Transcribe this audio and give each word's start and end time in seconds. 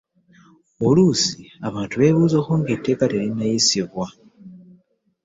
Oluusi 0.87 1.41
abantu 1.67 1.93
beebuuzibwako 2.01 2.51
nga 2.59 2.69
etteeka 2.75 3.05
terinayisibwa. 3.11 4.07